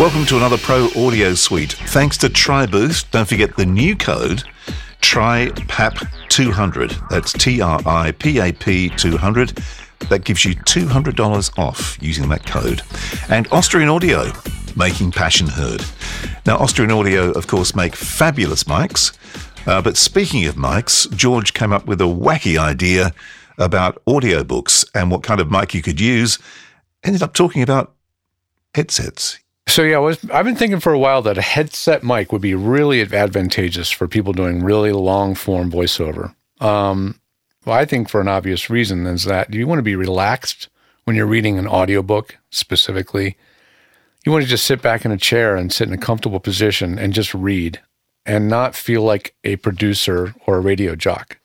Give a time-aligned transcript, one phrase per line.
[0.00, 1.74] Welcome to another Pro Audio Suite.
[1.74, 4.42] Thanks to TriBooth, don't forget the new code
[5.00, 7.08] TRIPAP200.
[7.10, 9.50] That's T R I P A P 200.
[10.08, 12.82] That gives you $200 off using that code.
[13.28, 14.32] And Austrian Audio,
[14.74, 15.84] making passion heard.
[16.44, 19.16] Now, Austrian Audio, of course, make fabulous mics.
[19.68, 23.12] Uh, but speaking of mics, George came up with a wacky idea
[23.58, 26.40] about audiobooks and what kind of mic you could use.
[27.04, 27.94] Ended up talking about
[28.74, 29.38] headsets.
[29.66, 32.54] So yeah, was, I've been thinking for a while that a headset mic would be
[32.54, 36.34] really advantageous for people doing really long form voiceover.
[36.60, 37.20] Um,
[37.64, 40.68] well, I think for an obvious reason is that you want to be relaxed
[41.04, 43.36] when you're reading an audiobook specifically.
[44.24, 46.98] You want to just sit back in a chair and sit in a comfortable position
[46.98, 47.80] and just read
[48.26, 51.38] and not feel like a producer or a radio jock,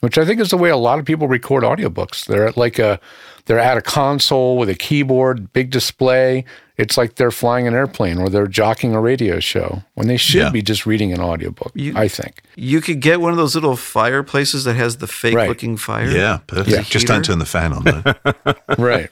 [0.00, 2.26] which I think is the way a lot of people record audiobooks.
[2.26, 3.00] They're at like a
[3.46, 6.44] they're at a console with a keyboard, big display.
[6.76, 10.34] It's like they're flying an airplane or they're jocking a radio show when they should
[10.42, 10.50] Yeah.
[10.50, 12.42] be just reading an audiobook, You- I think.
[12.56, 15.48] You could get one of those little fireplaces that has the fake Right.
[15.48, 16.10] looking fire.
[16.10, 16.68] Yeah, perfect.
[16.68, 16.82] Yeah.
[16.82, 18.54] Just don't turn the fan on though.
[18.78, 19.08] Right.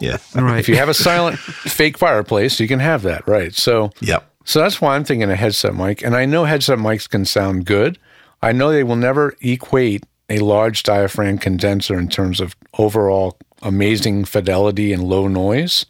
[0.00, 0.16] yeah.
[0.34, 0.58] Right.
[0.58, 3.54] if you have a silent fake fireplace, you can have that, right?
[3.54, 4.24] So Yep.
[4.44, 6.02] So that's why I'm thinking a headset mic.
[6.02, 7.98] And I know headset mics can sound good.
[8.42, 14.24] I know they will never equate a large diaphragm condenser in terms of overall amazing
[14.24, 15.86] fidelity and low noise.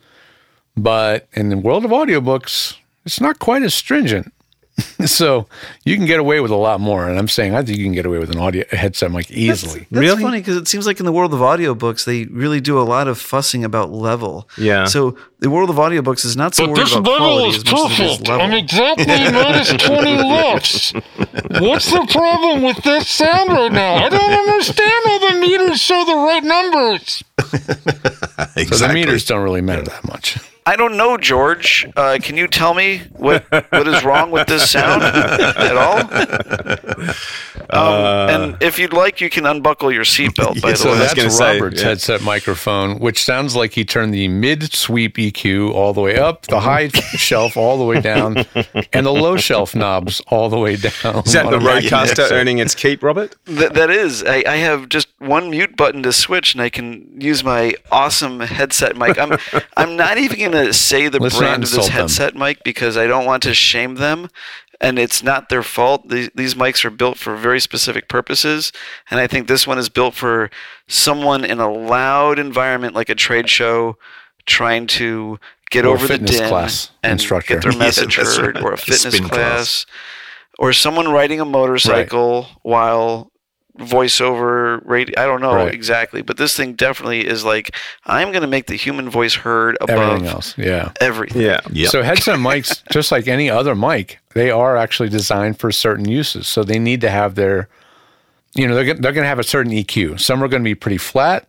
[0.77, 4.33] But in the world of audiobooks, it's not quite as stringent.
[5.07, 5.47] so
[5.85, 7.09] you can get away with a lot more.
[7.09, 9.31] And I'm saying I think you can get away with an audio a headset mic
[9.31, 9.87] easily.
[9.91, 10.23] That's Really?
[10.23, 13.09] funny because it seems like in the world of audiobooks, they really do a lot
[13.09, 14.49] of fussing about level.
[14.59, 14.85] Yeah.
[14.85, 18.23] So the world of audiobooks is not so worried about quality as much as it
[18.23, 18.55] is level.
[18.57, 20.93] exactly minus 20 lux.
[21.61, 23.95] What's the problem with this sound right now?
[24.05, 27.23] I don't understand how the meters show the right numbers.
[28.57, 28.65] Exactly.
[28.67, 30.39] So the meters don't really matter that much.
[30.69, 31.89] I don't know, George.
[31.95, 36.03] Uh, can you tell me what what is wrong with this sound at all?
[37.77, 40.61] Um, and if you'd like, you can unbuckle your seatbelt.
[40.63, 41.89] By the So way, that's gonna say, Robert's yeah.
[41.89, 46.43] headset microphone, which sounds like he turned the mid sweep EQ all the way up,
[46.47, 48.39] the high shelf all the way down,
[48.93, 51.23] and the low shelf knobs all the way down.
[51.25, 53.35] Is that the a Rodecaster earning its keep, Robert?
[53.47, 54.23] Th- that is.
[54.25, 58.41] I, I have just one mute button to switch, and I can use my awesome
[58.41, 59.19] headset mic.
[59.19, 59.39] I'm
[59.77, 61.93] I'm not even going to say the Let's brand of this insult them.
[61.95, 64.29] headset mic because I don't want to shame them.
[64.81, 66.09] And it's not their fault.
[66.09, 68.73] These, these mics are built for very specific purposes.
[69.11, 70.51] And I think this one is built for
[70.87, 73.97] someone in a loud environment like a trade show
[74.45, 75.39] trying to
[75.71, 77.55] get Or over the din class and instructor.
[77.55, 78.65] get their message that's heard, right.
[78.65, 79.87] or a fitness class, class.
[80.59, 83.33] or someone riding a motorcycle while
[83.79, 85.15] voiceover radio.
[85.21, 85.73] I don't know Right.
[85.75, 87.75] exactly, but this thing definitely is like
[88.07, 90.93] I'm going to make the human voice heard above Everything else, yeah.
[91.01, 91.43] everything.
[91.43, 91.61] Yeah.
[91.71, 91.91] Yep.
[91.91, 96.47] So headset mics, just like any other mic, they are actually designed for certain uses.
[96.49, 97.69] So they need to have their,
[98.55, 100.21] you know, they're, they're going to have a certain EQ.
[100.21, 101.47] Some are going to be pretty flat,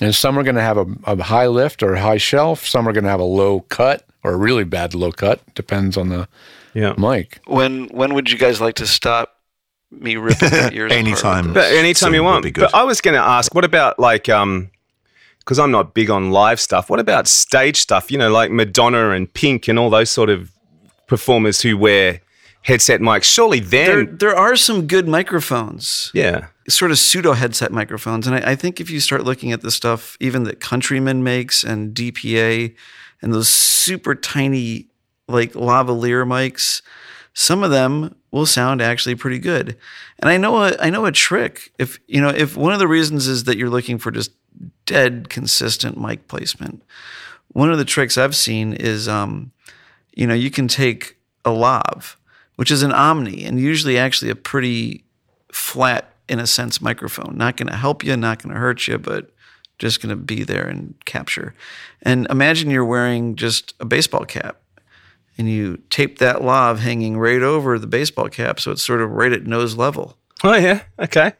[0.00, 2.66] and some are going to have a, a high lift or a high shelf.
[2.66, 5.40] Some are going to have a low cut or a really bad low cut.
[5.54, 6.28] Depends on the
[6.74, 6.94] Yeah.
[6.96, 7.40] mic.
[7.46, 9.34] When when would you guys like to stop
[9.90, 10.92] me ripping your ears?
[10.92, 11.46] apart Anytime.
[11.48, 11.78] But this?
[11.78, 12.44] anytime So you want.
[12.44, 12.62] be good.
[12.62, 14.70] But I was going to ask, what about like, um,
[15.40, 16.90] because I'm not big on live stuff.
[16.90, 18.10] What about stage stuff?
[18.10, 20.52] You know, like Madonna and Pink and all those sort of
[21.06, 22.20] performers who wear
[22.62, 23.24] headset mics.
[23.24, 28.26] Surely there, then, there are some good microphones, yeah, sort of pseudo headset microphones.
[28.26, 31.64] And I, I think if you start looking at the stuff, even that Countryman makes
[31.64, 32.74] and DPA
[33.22, 34.86] and those super tiny,
[35.26, 36.82] like lavalier mics,
[37.34, 39.76] some of them will sound actually pretty good.
[40.18, 41.72] And I know a, I know a trick.
[41.78, 44.32] If you know, if one of the reasons is that you're looking for just
[44.86, 46.82] dead consistent mic placement,
[47.48, 49.52] one of the tricks I've seen is, um,
[50.14, 52.16] you know, you can take a lav,
[52.56, 55.04] which is an omni, and usually actually a pretty
[55.52, 57.36] flat, in a sense, microphone.
[57.36, 59.30] Not going to help you, not going to hurt you, but
[59.78, 61.54] just going to be there and capture.
[62.02, 64.59] And imagine you're wearing just a baseball cap
[65.38, 69.10] and you tape that lav hanging right over the baseball cap so it's sort of
[69.10, 70.16] right at nose level.
[70.44, 71.32] oh yeah, okay,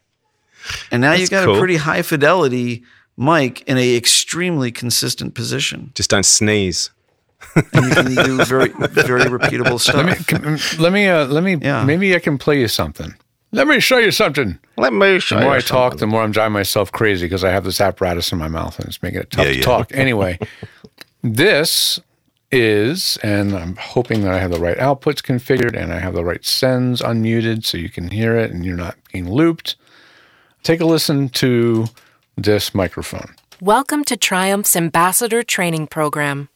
[0.90, 1.56] And now That's you've got cool.
[1.56, 2.82] a pretty high fidelity
[3.16, 6.90] mic in a extremely consistent position, Just don't sneeze.
[7.54, 9.96] and you can do very very repeatable stuff.
[9.96, 11.84] Let me can- let me uh, let me Yeah.
[11.84, 13.14] maybe I can play you something.
[13.52, 14.58] Let me show you something.
[14.76, 17.42] Let me show The more you I talk, the more I'm driving myself crazy because
[17.42, 19.64] I have this apparatus in my mouth and it's making it tough Yeah, to yeah.
[19.64, 19.90] talk.
[19.92, 20.38] Anyway,
[21.22, 21.98] this
[22.52, 26.24] is, and I'm hoping that I have the right outputs configured and I have the
[26.24, 29.76] right sends unmuted so you can hear it and you're not being looped.
[30.62, 31.86] Take a listen to
[32.36, 33.34] this microphone.
[33.60, 36.48] Welcome to Triumph's Ambassador Training Program.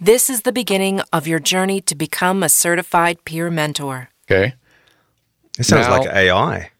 [0.00, 4.08] This is the beginning of your journey to become a certified peer mentor.
[4.30, 4.54] Okay.
[5.58, 6.70] It sounds Now- like AI.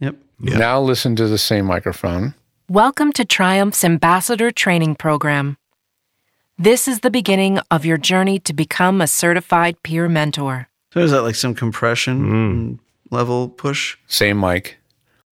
[0.00, 0.16] Yep.
[0.40, 2.34] Now listen to the same microphone.
[2.68, 5.56] Welcome to Triumph's Ambassador Training Program.
[6.58, 10.68] This is the beginning of your journey to become a certified peer mentor.
[10.92, 12.78] So is that like some compression Mm.
[13.10, 13.96] level push?
[14.06, 14.78] Same mic.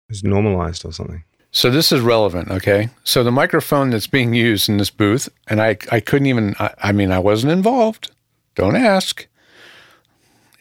[0.08, 1.22] It's normalized or something.
[1.52, 2.88] So this is relevant, okay?
[3.04, 6.72] So the microphone that's being used in this booth, and I, I couldn't even, I,
[6.84, 8.10] I mean, I wasn't involved.
[8.54, 9.26] Don't ask.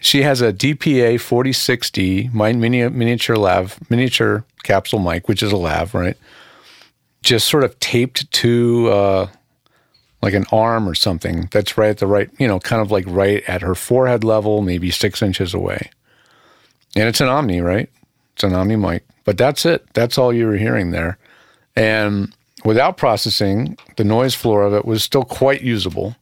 [0.01, 5.57] She has a DPA 4060 mi- mini, miniature lav, miniature capsule mic, which is a
[5.57, 6.17] lav, right?
[7.21, 9.27] Just sort of taped to uh,
[10.21, 11.47] like an arm or something.
[11.51, 14.61] That's right at the right, you know, kind of like right at her forehead level,
[14.61, 15.89] maybe six inches away.
[16.95, 17.89] And it's an Omni, right?
[18.33, 19.85] It's an Omni mic, but that's it.
[19.93, 21.17] That's all you were hearing there.
[21.75, 22.35] And
[22.65, 26.15] without processing, the noise floor of it was still quite usable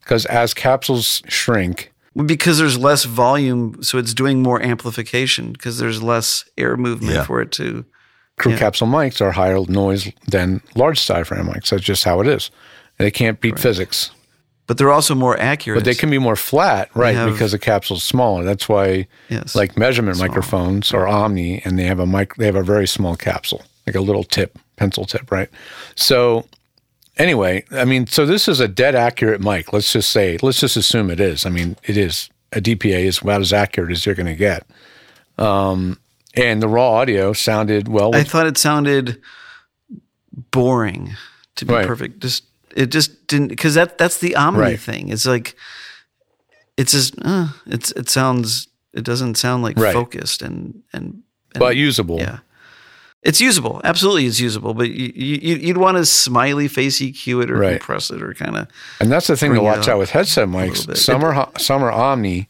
[0.00, 1.92] because as capsules shrink,
[2.24, 7.24] Because there's less volume, so it's doing more amplification because there's less air movement Yeah.
[7.24, 7.84] for it to.
[8.38, 8.58] crew Yeah.
[8.58, 11.68] capsule mics are higher noise than large diaphragm mics.
[11.70, 12.50] That's just how it is.
[12.98, 14.10] They can't beat physics,
[14.66, 15.78] But they're also more accurate.
[15.78, 17.14] but they can be more flat, right?
[17.14, 18.42] have- because the capsule's smaller.
[18.44, 19.54] That's why, Yes.
[19.54, 22.36] like measurement microphones are Omni, and they have a mic.
[22.36, 25.48] They have a very small capsule, like a little tip, pencil tip, right?
[25.94, 26.46] So,
[27.18, 29.72] anyway, I mean, so this is a dead accurate mic.
[29.72, 31.44] Let's just say, let's just assume it is.
[31.46, 32.30] I mean, it is.
[32.52, 34.66] A DPA is about as accurate as you're going to get.
[35.36, 35.98] Um,
[36.34, 38.14] and the raw audio sounded well.
[38.14, 39.20] I thought it sounded
[40.50, 41.16] boring.
[41.56, 41.86] To be Right.
[41.86, 42.44] perfect, just
[42.76, 44.80] it just didn't because that that's the Omni Right.
[44.80, 45.08] thing.
[45.08, 45.56] It's like
[46.76, 49.92] it's just uh, it's it sounds it doesn't sound like Right.
[49.92, 51.22] focused and and,
[51.54, 52.18] and but usable.
[52.18, 52.38] yeah.
[53.22, 54.72] It's usable, absolutely, it's usable.
[54.72, 57.70] But you, you you'd want to smiley face EQ it or Right.
[57.80, 58.68] compress it or kind of
[59.00, 60.96] And that's the thing to watch out with headset mics.
[60.96, 62.48] Some are some are Omni,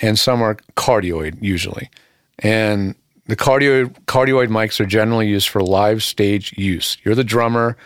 [0.00, 1.90] and some are cardioid usually.
[2.38, 2.94] And
[3.26, 6.98] the cardioid cardioid mics are generally used for live stage use.
[7.02, 7.76] You're the drummer,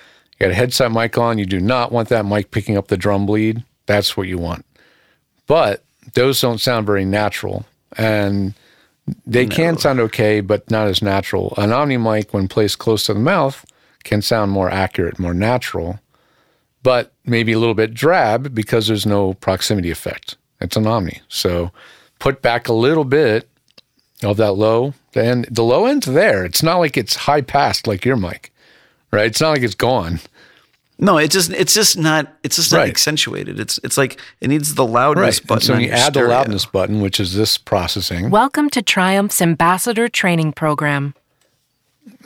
[0.41, 1.39] you got a headset mic on.
[1.39, 3.63] You do not want that mic picking up the drum bleed.
[3.87, 4.65] That's what you want.
[5.47, 5.85] But
[6.15, 7.67] those don't sound very natural,
[7.97, 8.55] and
[9.27, 11.55] they can sound okay, but not as natural.
[11.57, 13.65] An Omni mic, when placed close to the mouth,
[14.05, 16.01] can sound more accurate, more natural
[16.83, 20.37] but maybe a little bit drab because there's no proximity effect.
[20.61, 21.21] It's an Omni.
[21.29, 21.71] So
[22.19, 23.49] put back a little bit
[24.23, 26.45] of that low, and the low end's there.
[26.45, 28.53] It's not like it's high passed like your mic,
[29.11, 29.27] right?
[29.27, 30.21] It's not like it's gone.
[30.99, 31.17] no.
[31.19, 32.89] It just it's just not it's just not Right.
[32.91, 33.59] accentuated.
[33.61, 35.47] It's it's like it needs the loudness Right.
[35.47, 35.57] button.
[35.59, 38.83] And so when you your add the loudness button, which is this processing, Welcome to
[38.83, 41.15] Triumph's Ambassador Training Program.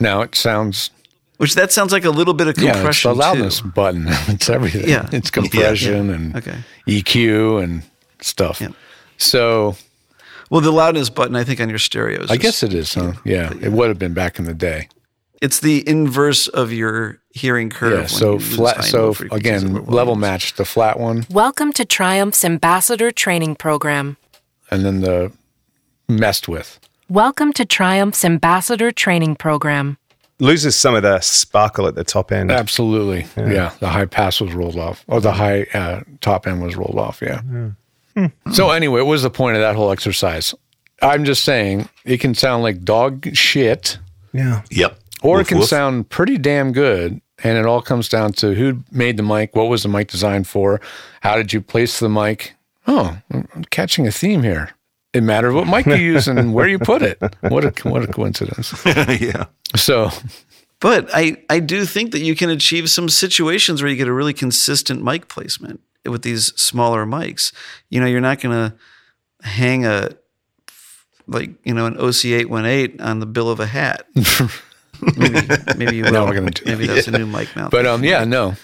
[0.01, 0.91] now it sounds
[1.37, 2.67] which that sounds like a little bit of compression.
[2.83, 3.69] yeah, it's compression the loudness too.
[3.69, 4.05] button.
[4.29, 4.89] it's everything.
[4.89, 5.09] Yeah.
[5.13, 6.57] It's compression and Okay.
[6.87, 7.83] EQ and
[8.21, 8.61] stuff.
[8.61, 8.69] Yeah.
[9.19, 9.77] So
[10.51, 12.23] Well, the loudness button, I think, on your stereo.
[12.23, 13.15] Is I just- guess it is, huh?
[13.25, 14.89] Yeah, it would have been back in the day.
[15.45, 18.01] It's the inverse of your hearing curve.
[18.01, 18.07] Yeah.
[18.07, 18.85] So you use high flat.
[18.85, 20.21] So again, level volumes.
[20.21, 24.17] match the flat one, Welcome to Triumph's Ambassador Training Program.
[24.71, 25.33] and then the
[26.09, 26.81] messed with.
[27.11, 29.99] Welcome to Triumph's Ambassador Training Program.
[30.41, 32.51] Loses some of the sparkle at the top end.
[32.51, 33.27] Absolutely.
[33.37, 33.73] Yeah.
[33.81, 37.21] The high pass was rolled off, or the high uh, top end was rolled off.
[37.23, 37.43] Yeah.
[38.53, 40.55] So anyway, what was the point of that whole exercise?
[41.03, 43.99] I'm just saying it can sound like dog shit,
[44.33, 44.63] Yeah.
[44.71, 44.99] Yep.
[45.25, 45.69] Or Woof, it can woof.
[45.69, 47.21] sound pretty damn good.
[47.43, 50.47] And it all comes down to who made the mic, what was the mic designed
[50.47, 50.81] for,
[51.23, 52.55] how did you place the mic?
[52.87, 54.71] Oh, I'm catching a theme here.
[55.13, 57.19] It mattered what mic you use and where you put it.
[57.41, 58.75] What a what a coincidence.
[58.87, 59.47] yeah.
[59.77, 60.11] So
[60.81, 64.13] But I, I do think that you can achieve some situations where you get a
[64.13, 67.53] really consistent mic placement with these smaller mics.
[67.91, 68.77] You know, you're not going to
[69.49, 70.11] hang a
[71.27, 74.07] like you know an OC818 on the bill of a hat.
[75.17, 75.41] maybe
[75.77, 76.13] maybe you will.
[76.13, 76.95] No, we're gonna do maybe that.
[76.95, 77.71] that's a new mic mount.
[77.71, 78.55] but um yeah, no.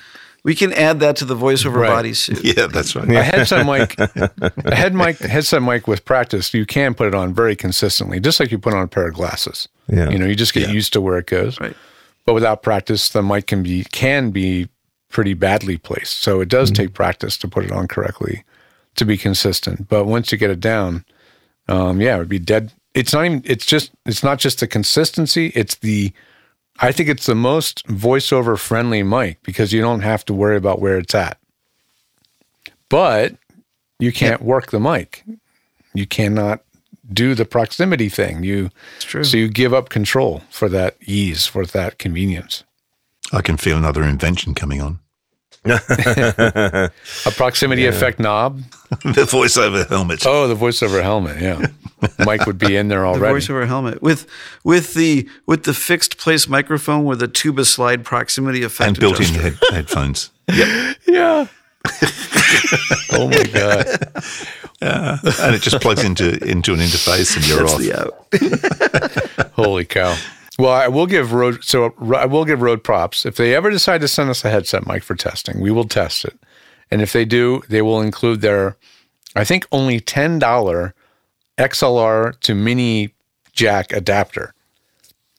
[0.44, 2.04] we can add that to the voiceover Right.
[2.06, 2.40] bodysuit.
[2.56, 3.08] Yeah, that's right.
[3.10, 7.34] a headset mic, a head mic, headset mic with practice, you can put it on
[7.34, 9.68] very consistently, just like you put on a pair of glasses.
[9.88, 10.08] Yeah.
[10.10, 10.74] You know, you just get Yeah.
[10.74, 11.58] used to where it goes.
[11.60, 11.76] Right.
[12.26, 14.68] but without practice, the mic can be can be
[15.08, 16.18] pretty badly placed.
[16.22, 18.44] So it does take practice to put it on correctly,
[18.94, 19.88] to be consistent.
[19.88, 21.04] But once you get it down,
[21.68, 22.72] um, yeah, it would be dead.
[22.94, 23.42] It's not even.
[23.44, 23.92] It's just.
[24.06, 25.52] It's not just the consistency.
[25.54, 26.12] It's the.
[26.80, 30.80] I think it's the most voiceover friendly mic because you don't have to worry about
[30.80, 31.38] where it's at.
[32.88, 33.36] But
[33.98, 35.24] you can't work the mic.
[35.94, 36.62] You cannot
[37.12, 38.42] do the proximity thing.
[38.44, 38.70] You
[39.00, 39.24] true.
[39.24, 42.64] so you give up control for that ease, for that convenience.
[43.32, 45.00] I can feel another invention coming on.
[45.64, 46.90] A
[47.36, 48.58] proximity effect knob.
[48.90, 50.24] the voiceover helmet.
[50.26, 51.38] Oh, the voiceover helmet.
[51.40, 51.66] Yeah,
[52.24, 53.20] Mike would be in there already.
[53.20, 53.44] The already.
[53.46, 54.26] voiceover helmet with
[54.64, 59.34] with the with the fixed place microphone with a tuba slide proximity effect and built-in
[59.34, 60.30] head, headphones.
[60.48, 61.46] Yeah.
[63.12, 63.86] oh my god.
[64.80, 67.80] and it just plugs into into an interface and you're That's off.
[67.80, 69.50] the out.
[69.52, 70.16] Holy cow.
[70.60, 73.24] Well, I will give Rode so I will give Rode props.
[73.24, 76.24] If they ever decide to send us a headset mic for testing, we will test
[76.24, 76.38] it.
[76.90, 78.76] And if they do, they will include their
[79.36, 80.92] I think only $10
[81.58, 83.14] XLR to mini
[83.52, 84.54] jack adapter.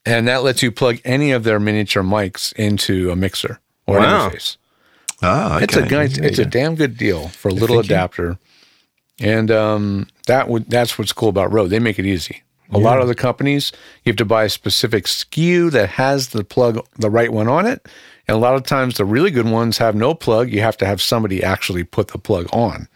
[0.05, 4.25] And that lets you plug any of their miniature mics into a mixer or Wow.
[4.27, 4.57] an interface.
[5.21, 5.63] Ah, okay.
[5.65, 8.39] It's a it's a damn good deal for a little adapter,
[9.19, 11.69] and um, that would that's what's cool about Rode.
[11.69, 12.41] They make it easy.
[12.71, 13.71] A lot of the companies,
[14.03, 17.65] you have to buy a specific SKU that has the plug, the right one on
[17.65, 17.87] it,
[18.27, 20.49] and a lot of times the really good ones have no plug.
[20.49, 22.87] You have to have somebody actually put the plug on.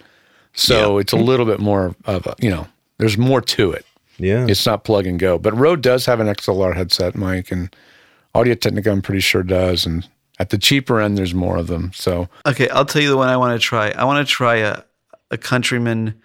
[0.53, 2.67] So it's a little bit more of a, you know,
[2.98, 3.86] there's more to it.
[4.17, 4.46] Yeah.
[4.48, 5.38] It's not plug and go.
[5.38, 7.75] But Rode does have an XLR headset mic, and
[8.34, 9.86] Audio Technica, I'm pretty sure does.
[9.86, 10.08] And
[10.39, 11.91] at the cheaper end, there's more of them.
[11.94, 13.91] So Okay, I'll tell you the one I want to try.
[13.91, 14.84] I want to try a
[15.32, 16.20] a Countryman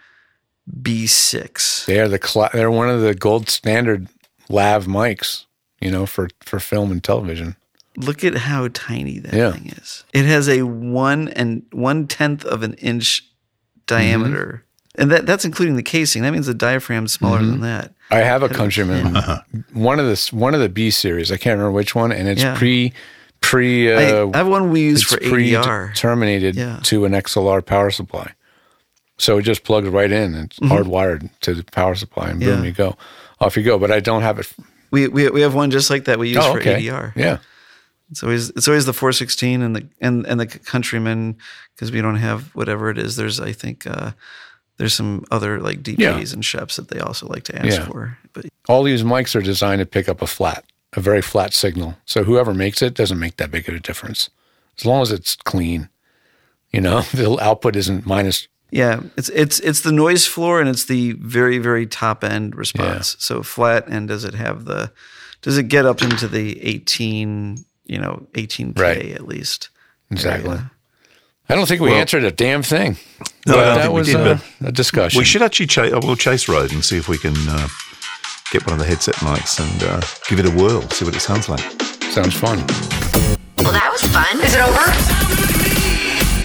[0.82, 1.86] B6.
[1.86, 4.08] they are the cla they're one of the gold standard
[4.48, 5.46] lav mics,
[5.80, 7.56] you know, for for film and television.
[7.96, 9.52] Look at how tiny that Yeah.
[9.52, 10.04] thing is.
[10.12, 13.24] It has a one and one tenth of an inch
[13.86, 15.02] diameter, mm-hmm.
[15.02, 16.22] and that that's including the casing.
[16.22, 17.62] That means the diaphragm's smaller than mm-hmm.
[17.62, 17.92] that.
[18.10, 19.42] I have a Countryman, uh-huh.
[19.72, 21.30] one of the one of the B series.
[21.30, 22.56] I can't remember which one, and it's Yeah.
[22.56, 22.92] pre
[23.40, 23.92] pre.
[23.92, 25.92] I, Uh, I have one we use it's for ADR.
[25.94, 26.78] terminated Yeah.
[26.84, 28.32] to an XLR power supply.
[29.20, 30.34] So it just plugs right in.
[30.34, 32.62] It's hardwired to the power supply, and boom, Mm-hmm.
[32.62, 32.66] Yeah.
[32.68, 32.96] you go.
[33.40, 33.78] Off you go.
[33.78, 34.50] But I don't have it.
[34.90, 36.82] We, we we have one just like that we use oh, for okay.
[36.82, 37.12] ADR.
[37.16, 37.38] Yeah.
[38.10, 41.36] It's always it's always the 416 and the and and the Countryman
[41.74, 43.14] because we don't have whatever it is.
[43.16, 44.12] There's I think uh,
[44.78, 46.18] there's some other like DPs Yeah.
[46.18, 47.84] and Schoeps that they also like to ask Yeah.
[47.86, 48.18] for.
[48.32, 51.94] But All these mics are designed to pick up a flat, a very flat signal.
[52.04, 54.28] So whoever makes it doesn't make that big of a difference.
[54.78, 55.88] As long as it's clean,
[56.72, 58.48] you know, the output isn't minus.
[58.70, 63.16] Yeah, it's it's it's the noise floor and it's the very very top end response.
[63.18, 64.92] So flat and does it have the
[65.42, 69.12] does it get up into the 18 you know 18k Right.
[69.12, 69.70] at least?
[70.10, 70.50] Exactly.
[70.50, 70.70] area?
[71.48, 72.96] I don't think we answered a damn thing.
[73.46, 75.18] No, I don't that think we was did, a, but a discussion.
[75.18, 75.92] We should actually chase.
[75.92, 77.66] We'll chase Rode and see if we can uh,
[78.52, 80.82] get one of the headset mics and uh, give it a whirl.
[80.90, 81.60] See what it sounds like.
[82.12, 82.58] Sounds fun.
[83.58, 84.40] Well, that was fun.
[84.40, 85.49] Is it over?